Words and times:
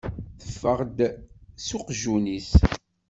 Teffeɣ 0.41 0.79
s 1.65 1.67
uqjun-is. 1.77 2.51